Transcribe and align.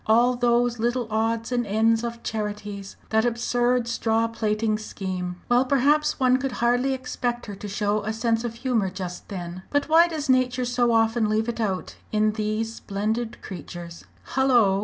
All 0.07 0.35
those 0.35 0.79
little 0.79 1.07
odds 1.11 1.51
and 1.51 1.63
ends 1.63 2.03
of 2.03 2.23
charities 2.23 2.95
that 3.11 3.23
absurd 3.23 3.87
straw 3.87 4.27
plaiting 4.27 4.79
scheme! 4.79 5.39
Well, 5.47 5.63
perhaps 5.63 6.19
one 6.19 6.37
could 6.37 6.53
hardly 6.53 6.95
expect 6.95 7.45
her 7.45 7.53
to 7.57 7.67
show 7.67 8.01
a 8.01 8.11
sense 8.11 8.43
of 8.43 8.55
humour 8.55 8.89
just 8.89 9.29
then. 9.29 9.61
But 9.69 9.89
why 9.89 10.07
does 10.07 10.27
nature 10.27 10.65
so 10.65 10.91
often 10.91 11.29
leave 11.29 11.47
it 11.47 11.59
out 11.61 11.97
in 12.11 12.31
these 12.31 12.73
splendid 12.73 13.43
creatures?" 13.43 14.05
"Hullo!" 14.33 14.79